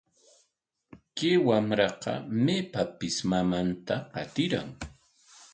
[1.17, 2.13] Kay wamraqa
[2.43, 4.69] maypapis mamanta qatiran.